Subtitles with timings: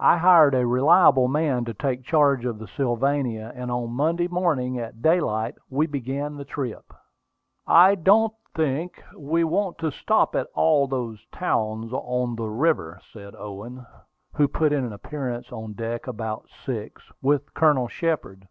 [0.00, 4.78] I hired a reliable man to take charge of the Sylvania, and on Monday morning,
[4.78, 6.90] at daylight, we began the trip.
[7.66, 13.34] "I don't think we want to stop at all these towns on the river," said
[13.36, 13.84] Owen,
[14.32, 18.48] who put in an appearance on deck about six, with Colonel Shepard.